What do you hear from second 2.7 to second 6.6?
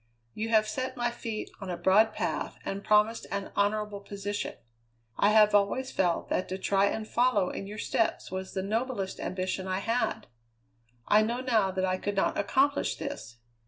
promised an honourable position. I have always felt that to